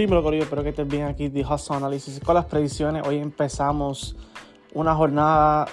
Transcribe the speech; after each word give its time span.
Dímelo, 0.00 0.22
Corillo, 0.22 0.44
espero 0.44 0.62
que 0.62 0.70
estés 0.70 0.88
bien 0.88 1.04
aquí 1.04 1.28
de 1.28 1.44
Hustle 1.44 1.76
Analysis 1.76 2.20
con 2.20 2.34
las 2.34 2.46
predicciones. 2.46 3.06
Hoy 3.06 3.18
empezamos 3.18 4.16
una 4.72 4.94
jornada, 4.94 5.66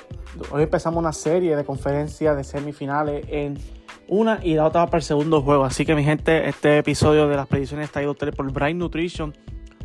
hoy 0.52 0.64
empezamos 0.64 1.00
una 1.00 1.14
serie 1.14 1.56
de 1.56 1.64
conferencias 1.64 2.36
de 2.36 2.44
semifinales 2.44 3.26
en 3.30 3.58
una 4.10 4.42
y 4.44 4.56
la 4.56 4.66
otra 4.66 4.86
para 4.88 4.98
el 4.98 5.04
segundo 5.04 5.42
juego. 5.42 5.64
Así 5.64 5.86
que, 5.86 5.96
mi 5.96 6.04
gente, 6.04 6.50
este 6.50 6.78
episodio 6.78 7.30
de 7.30 7.38
las 7.38 7.48
predicciones 7.48 7.86
está 7.86 8.04
ido 8.04 8.14
por 8.16 8.52
Bright 8.52 8.76
Nutrition, 8.76 9.34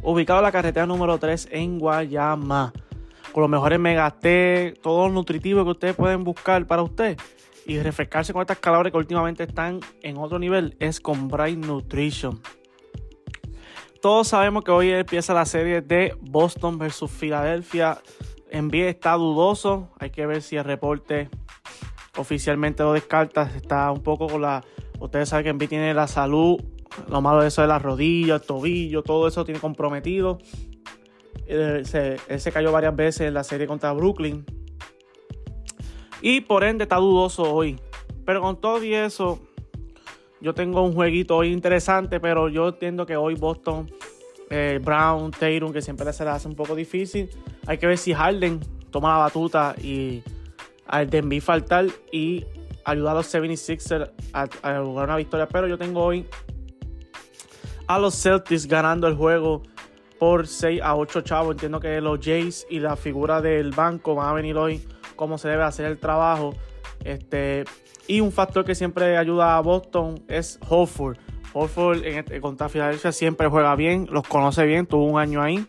ubicado 0.03 0.41
en 0.41 0.45
la 0.47 0.51
carretera 0.51 0.87
número 0.87 1.19
3 1.19 1.51
en 1.53 1.79
Guayama. 1.79 2.73
Con 3.31 3.43
los 3.43 3.49
mejores 3.49 3.79
megaté, 3.79 4.75
todo 4.83 5.07
lo 5.07 5.15
nutritivo 5.15 5.63
que 5.63 5.71
ustedes 5.71 5.95
pueden 5.95 6.25
buscar 6.25 6.67
para 6.67 6.83
usted 6.83 7.17
y 7.65 7.79
refrescarse 7.79 8.33
con 8.33 8.43
estas 8.43 8.59
calabres 8.59 8.91
que 8.91 8.99
últimamente 8.99 9.45
están 9.45 9.79
en 10.03 10.19
otro 10.19 10.41
nivel 10.41 10.77
es 10.81 11.01
con 11.01 11.29
Bright 11.29 11.65
Nutrition. 11.65 12.41
Todos 14.03 14.27
sabemos 14.27 14.65
que 14.65 14.73
hoy 14.73 14.91
empieza 14.91 15.33
la 15.33 15.47
serie 15.47 15.81
de 15.81 16.17
Boston 16.21 16.77
versus 16.77 17.09
Filadelfia. 17.09 18.03
NBA 18.53 18.89
está 18.89 19.13
dudoso. 19.13 19.91
Hay 20.01 20.11
que 20.11 20.27
ver 20.27 20.43
si 20.43 20.57
el 20.57 20.65
reporte 20.65 21.31
oficialmente 22.19 22.83
lo 22.83 22.95
descarta. 22.95 23.49
Está 23.55 23.93
un 23.93 24.03
poco 24.03 24.27
con 24.27 24.43
la. 24.43 24.65
Ustedes 24.99 25.29
saben 25.29 25.45
que 25.45 25.51
Embiid 25.51 25.69
tiene 25.69 25.95
la 25.95 26.09
salud. 26.09 26.61
Lo 27.09 27.21
malo 27.21 27.43
de 27.43 27.47
eso 27.47 27.63
de 27.63 27.69
las 27.69 27.81
rodillas, 27.81 28.41
el 28.41 28.47
tobillo, 28.47 29.05
todo 29.05 29.29
eso 29.29 29.45
tiene 29.45 29.61
comprometido. 29.61 30.39
Se, 31.47 32.17
él 32.27 32.41
se 32.41 32.51
cayó 32.51 32.73
varias 32.73 32.97
veces 32.97 33.29
en 33.29 33.35
la 33.35 33.45
serie 33.45 33.69
contra 33.69 33.93
Brooklyn. 33.93 34.45
Y 36.21 36.41
por 36.41 36.65
ende 36.65 36.83
está 36.83 36.97
dudoso 36.97 37.45
hoy. 37.45 37.79
Pero 38.27 38.41
con 38.41 38.61
todo 38.61 38.83
y 38.83 38.95
eso, 38.95 39.39
yo 40.43 40.55
tengo 40.55 40.83
un 40.83 40.93
jueguito 40.93 41.37
hoy 41.37 41.53
interesante, 41.53 42.19
pero 42.19 42.49
yo 42.49 42.71
entiendo 42.71 43.07
que 43.07 43.17
hoy 43.17 43.37
Boston, 43.37 43.89
eh, 44.51 44.81
Brown, 44.83 45.31
Tatum, 45.31 45.73
que 45.73 45.81
siempre 45.81 46.13
se 46.13 46.25
le 46.25 46.31
hace 46.31 46.49
un 46.49 46.57
poco 46.57 46.75
difícil. 46.75 47.31
Hay 47.67 47.79
que 47.79 47.87
ver 47.87 47.97
si 47.97 48.13
Harden 48.13 48.59
toma 48.91 49.13
la 49.13 49.19
batuta 49.19 49.77
y 49.81 50.21
al 50.87 51.09
Denby 51.09 51.41
faltar 51.41 51.87
y 52.11 52.45
ayudar 52.85 53.13
a 53.13 53.19
los 53.19 53.33
76ers 53.33 54.11
a, 54.33 54.49
a 54.63 54.79
lograr 54.81 55.07
una 55.07 55.17
victoria. 55.17 55.47
Pero 55.47 55.69
yo 55.69 55.79
tengo 55.79 56.03
hoy 56.03 56.27
a 57.87 58.01
los 58.01 58.21
Celtics 58.21 58.67
ganando 58.67 59.07
el 59.07 59.15
juego 59.15 59.63
por 60.19 60.49
6 60.49 60.81
a 60.83 60.97
8 60.97 61.21
chavos. 61.21 61.53
Entiendo 61.53 61.79
que 61.79 62.01
los 62.01 62.19
Jays 62.21 62.67
y 62.69 62.81
la 62.81 62.97
figura 62.97 63.41
del 63.41 63.71
banco 63.71 64.17
van 64.17 64.29
a 64.29 64.33
venir 64.33 64.57
hoy 64.57 64.85
como 65.15 65.39
se 65.39 65.49
debe 65.49 65.63
hacer 65.63 65.87
el 65.87 65.99
trabajo. 65.99 66.53
Este, 67.05 67.65
y 68.07 68.21
un 68.21 68.33
factor 68.33 68.65
que 68.65 68.75
siempre 68.75 69.17
ayuda 69.17 69.57
a 69.57 69.61
Boston 69.61 70.23
es. 70.29 70.59
Horford 70.69 72.05
en 72.05 72.19
este, 72.19 72.41
contra 72.41 72.69
Filadelfia 72.69 73.13
siempre 73.13 73.49
juega 73.49 73.75
bien, 73.77 74.09
los 74.11 74.27
conoce 74.27 74.65
bien, 74.65 74.87
tuvo 74.87 75.05
un 75.05 75.19
año 75.19 75.43
ahí. 75.43 75.67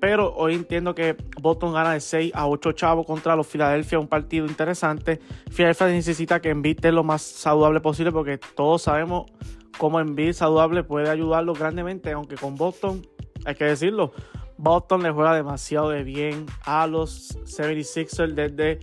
Pero 0.00 0.32
hoy 0.36 0.54
entiendo 0.54 0.94
que 0.94 1.16
Boston 1.40 1.72
gana 1.72 1.92
de 1.92 2.00
6 2.00 2.32
a 2.34 2.46
8 2.46 2.72
chavos 2.72 3.04
contra 3.04 3.34
los 3.34 3.48
Filadelfia, 3.48 3.98
un 3.98 4.06
partido 4.06 4.46
interesante. 4.46 5.20
Filadelfia 5.50 5.88
necesita 5.88 6.40
que 6.40 6.50
Embiid 6.50 6.76
esté 6.76 6.92
lo 6.92 7.02
más 7.02 7.22
saludable 7.22 7.80
posible 7.80 8.12
porque 8.12 8.38
todos 8.38 8.82
sabemos 8.82 9.26
cómo 9.76 9.98
Embiid 9.98 10.34
saludable 10.34 10.84
puede 10.84 11.10
ayudarlo 11.10 11.52
grandemente, 11.52 12.12
aunque 12.12 12.36
con 12.36 12.54
Boston, 12.54 13.04
hay 13.44 13.56
que 13.56 13.64
decirlo, 13.64 14.12
Boston 14.56 15.02
le 15.02 15.10
juega 15.10 15.34
demasiado 15.34 15.90
de 15.90 16.04
bien 16.04 16.46
a 16.64 16.86
los 16.86 17.36
76ers 17.44 18.34
desde... 18.34 18.78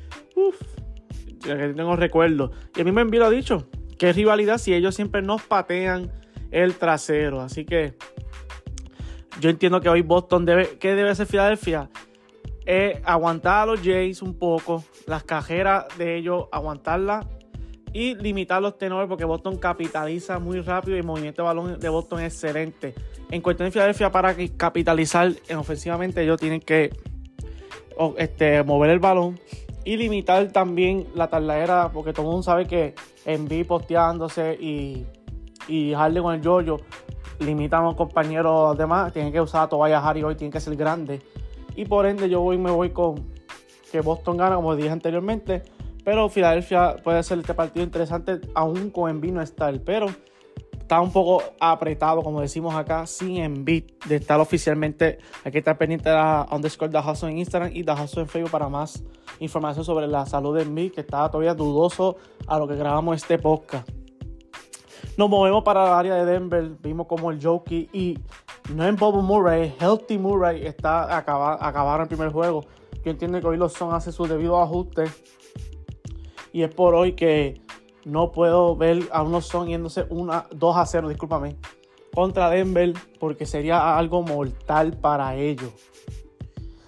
que 1.45 1.73
tengo 1.73 1.95
recuerdo. 1.95 2.51
Y 2.75 2.81
a 2.81 2.83
mí 2.83 2.91
me 2.91 3.01
envío 3.01 3.21
lo 3.21 3.29
dicho, 3.29 3.67
qué 3.97 4.13
rivalidad 4.13 4.57
si 4.57 4.73
ellos 4.73 4.95
siempre 4.95 5.21
nos 5.21 5.41
patean 5.43 6.11
el 6.51 6.75
trasero. 6.75 7.41
Así 7.41 7.65
que 7.65 7.93
yo 9.39 9.49
entiendo 9.49 9.81
que 9.81 9.89
hoy 9.89 10.01
Boston 10.01 10.45
debe, 10.45 10.77
¿qué 10.79 10.95
debe 10.95 11.09
hacer 11.09 11.27
Filadelfia? 11.27 11.89
Eh, 12.65 13.01
aguantar 13.05 13.63
a 13.63 13.65
los 13.67 13.81
Jays 13.81 14.21
un 14.21 14.33
poco, 14.33 14.83
las 15.05 15.23
cajeras 15.23 15.85
de 15.97 16.17
ellos, 16.17 16.45
aguantarlas 16.51 17.25
y 17.93 18.15
limitar 18.15 18.61
los 18.61 18.77
tenores 18.77 19.07
porque 19.07 19.23
Boston 19.23 19.57
capitaliza 19.57 20.39
muy 20.39 20.59
rápido 20.61 20.97
y 20.97 20.99
el 20.99 21.05
movimiento 21.05 21.43
de 21.43 21.45
balón 21.45 21.79
de 21.79 21.89
Boston 21.89 22.21
es 22.21 22.33
excelente. 22.33 22.95
En 23.31 23.41
cuestión 23.41 23.67
de 23.67 23.71
Filadelfia, 23.71 24.11
para 24.11 24.35
capitalizar 24.57 25.31
en 25.47 25.57
ofensivamente, 25.57 26.23
ellos 26.23 26.39
tienen 26.39 26.59
que 26.59 26.91
este, 28.17 28.63
mover 28.63 28.89
el 28.89 28.99
balón 28.99 29.39
y 29.85 29.97
limitar 29.97 30.51
también 30.51 31.07
la 31.13 31.29
taladera, 31.29 31.91
porque 31.93 32.11
todo 32.11 32.23
el 32.23 32.31
mundo 32.31 32.43
sabe 32.43 32.65
que 32.65 32.95
en 33.25 33.47
posteándose 33.65 34.55
y, 34.59 35.05
y 35.67 35.93
Harden 35.93 36.23
con 36.23 36.35
el 36.35 36.41
yoyo 36.41 36.77
limitan 37.39 37.83
a 37.83 37.85
los 37.85 37.95
compañeros 37.95 38.77
demás, 38.77 39.13
tienen 39.13 39.31
que 39.31 39.39
usar 39.39 39.63
a 39.63 39.69
Tobias 39.69 40.03
Harry 40.03 40.23
hoy, 40.23 40.35
tienen 40.35 40.51
que 40.51 40.59
ser 40.59 40.75
grande. 40.75 41.21
Y 41.75 41.85
por 41.85 42.05
ende 42.05 42.29
yo 42.29 42.41
voy, 42.41 42.57
me 42.57 42.71
voy 42.71 42.89
con 42.89 43.29
que 43.91 44.01
Boston 44.01 44.37
gana, 44.37 44.55
como 44.55 44.75
dije 44.75 44.89
anteriormente. 44.89 45.61
Pero 46.03 46.29
Filadelfia 46.29 46.97
puede 47.03 47.23
ser 47.23 47.39
este 47.39 47.53
partido 47.53 47.83
interesante, 47.83 48.39
aún 48.53 48.89
con 48.89 49.09
Embiid 49.09 49.33
no 49.33 49.41
estar. 49.41 49.77
Pero 49.81 50.07
está 50.85 51.01
un 51.01 51.11
poco 51.11 51.41
apretado, 51.59 52.21
como 52.21 52.41
decimos 52.41 52.75
acá, 52.75 53.07
sin 53.07 53.37
Embiid 53.37 53.85
de 54.07 54.17
estar 54.17 54.39
oficialmente. 54.39 55.17
Hay 55.43 55.51
que 55.51 55.57
estar 55.57 55.79
pendiente 55.79 56.09
de 56.09 56.15
la 56.15 56.47
underscore 56.51 56.91
de 56.91 56.99
Hustle 56.99 57.31
en 57.31 57.39
Instagram 57.39 57.71
y 57.73 57.81
de 57.81 57.91
en 57.91 58.27
Facebook 58.27 58.51
para 58.51 58.69
más 58.69 59.03
información 59.39 59.83
sobre 59.83 60.05
la 60.05 60.27
salud 60.27 60.55
de 60.55 60.61
Embiid, 60.61 60.91
que 60.91 61.01
está 61.01 61.27
todavía 61.31 61.55
dudoso 61.55 62.17
a 62.45 62.59
lo 62.59 62.67
que 62.67 62.75
grabamos 62.75 63.15
este 63.15 63.39
podcast. 63.39 63.89
Nos 65.17 65.27
movemos 65.27 65.63
para 65.63 65.87
el 65.87 65.93
área 65.93 66.15
de 66.23 66.25
Denver. 66.31 66.77
Vimos 66.83 67.07
como 67.07 67.31
el 67.31 67.43
Jokey 67.43 67.89
y 67.91 68.19
no 68.75 68.85
en 68.85 68.95
Bob 68.95 69.23
Murray, 69.23 69.73
Healthy 69.79 70.19
Murray 70.19 70.67
está 70.67 71.17
acabar, 71.17 71.57
acabar 71.61 71.99
el 72.01 72.07
primer 72.07 72.31
juego. 72.31 72.63
Yo 73.03 73.09
entiendo 73.09 73.41
que 73.41 73.47
hoy 73.47 73.57
los 73.57 73.73
son 73.73 73.91
hace 73.95 74.11
su 74.11 74.27
debido 74.27 74.61
ajuste. 74.61 75.05
Y 76.53 76.61
es 76.61 76.73
por 76.73 76.93
hoy 76.93 77.13
que 77.13 77.64
no 78.05 78.31
puedo 78.31 78.75
ver 78.77 79.09
a 79.11 79.23
unos 79.23 79.47
son 79.47 79.67
yéndose 79.67 80.05
una, 80.09 80.45
2 80.51 80.77
a 80.77 80.85
0, 80.85 81.09
discúlpame, 81.09 81.57
contra 82.13 82.49
Denver 82.49 82.93
porque 83.19 83.45
sería 83.45 83.97
algo 83.97 84.21
mortal 84.21 84.93
para 84.93 85.35
ellos. 85.35 85.71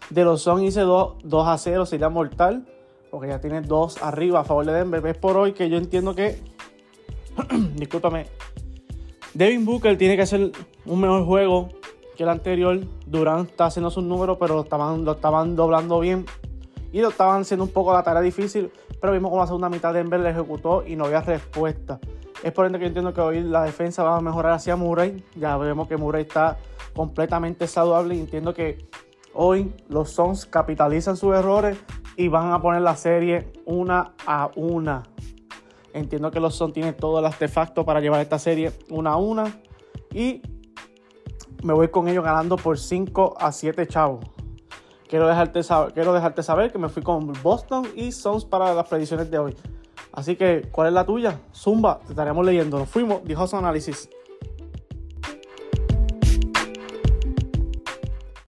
De 0.09 0.23
los 0.23 0.41
son 0.41 0.63
hice 0.63 0.81
2, 0.81 1.17
2 1.23 1.47
a 1.47 1.57
0, 1.57 1.85
sería 1.85 2.09
mortal 2.09 2.65
porque 3.11 3.27
ya 3.27 3.41
tiene 3.41 3.61
2 3.61 4.03
arriba 4.03 4.41
a 4.41 4.43
favor 4.43 4.65
de 4.65 4.73
Denver. 4.73 5.05
Es 5.05 5.17
por 5.17 5.35
hoy 5.37 5.53
que 5.53 5.69
yo 5.69 5.77
entiendo 5.77 6.15
que, 6.15 6.39
discúlpame, 7.75 8.27
Devin 9.33 9.65
Booker 9.65 9.97
tiene 9.97 10.15
que 10.15 10.21
hacer 10.21 10.51
un 10.85 11.01
mejor 11.01 11.25
juego 11.25 11.69
que 12.15 12.23
el 12.23 12.29
anterior. 12.29 12.79
Durant 13.05 13.49
está 13.49 13.65
haciendo 13.65 13.89
sus 13.89 14.03
números, 14.03 14.37
pero 14.39 14.55
lo 14.55 14.61
estaban, 14.61 15.03
lo 15.03 15.13
estaban 15.13 15.55
doblando 15.55 15.99
bien 15.99 16.25
y 16.97 17.01
lo 17.01 17.09
estaban 17.09 17.41
haciendo 17.41 17.63
un 17.63 17.69
poco 17.69 17.93
la 17.93 18.01
tarea 18.01 18.23
difícil 18.23 18.71
pero 18.99 19.13
vimos 19.13 19.29
como 19.29 19.41
la 19.41 19.45
segunda 19.45 19.69
mitad 19.69 19.93
de 19.93 19.99
Denver 19.99 20.19
le 20.19 20.31
ejecutó 20.31 20.83
y 20.83 20.95
no 20.95 21.05
había 21.05 21.21
respuesta. 21.21 21.99
Es 22.41 22.51
por 22.51 22.65
ende 22.65 22.79
que 22.79 22.85
yo 22.85 22.87
entiendo 22.87 23.13
que 23.13 23.21
hoy 23.21 23.41
la 23.41 23.63
defensa 23.63 24.01
va 24.01 24.17
a 24.17 24.21
mejorar 24.21 24.53
hacia 24.53 24.75
Murray. 24.75 25.23
Ya 25.35 25.55
vemos 25.57 25.87
que 25.87 25.95
Murray 25.95 26.23
está 26.23 26.57
completamente 26.95 27.67
saludable 27.67 28.15
entiendo 28.15 28.55
que 28.55 28.87
hoy 29.35 29.71
los 29.89 30.09
Suns 30.09 30.47
capitalizan 30.47 31.15
sus 31.15 31.35
errores 31.35 31.77
y 32.15 32.29
van 32.29 32.51
a 32.51 32.59
poner 32.59 32.81
la 32.81 32.95
serie 32.95 33.51
una 33.65 34.13
a 34.25 34.49
una. 34.55 35.03
Entiendo 35.93 36.31
que 36.31 36.39
los 36.39 36.55
Suns 36.55 36.73
tienen 36.73 36.97
todo 36.97 37.19
el 37.19 37.25
artefacto 37.25 37.85
para 37.85 37.99
llevar 37.99 38.21
esta 38.21 38.39
serie 38.39 38.71
una 38.89 39.11
a 39.11 39.17
una 39.17 39.61
y 40.11 40.41
me 41.61 41.73
voy 41.73 41.89
con 41.89 42.07
ellos 42.07 42.23
ganando 42.23 42.57
por 42.57 42.79
5 42.79 43.35
a 43.39 43.51
7 43.51 43.85
chavos. 43.85 44.25
Quiero 45.07 45.27
dejarte, 45.27 45.63
saber, 45.63 45.93
quiero 45.93 46.13
dejarte 46.13 46.43
saber 46.43 46.71
que 46.71 46.77
me 46.77 46.89
fui 46.89 47.01
con 47.01 47.31
Boston 47.41 47.87
y 47.95 48.11
Suns 48.11 48.43
para 48.43 48.73
las 48.73 48.87
predicciones 48.87 49.31
de 49.31 49.39
hoy. 49.39 49.55
Así 50.11 50.35
que, 50.35 50.67
¿cuál 50.71 50.87
es 50.87 50.93
la 50.93 51.05
tuya? 51.05 51.39
Zumba, 51.53 51.99
te 51.99 52.11
estaremos 52.11 52.45
leyendo. 52.45 52.79
Nos 52.79 52.89
fuimos, 52.89 53.23
dijo 53.23 53.47
su 53.47 53.55
análisis. 53.55 54.09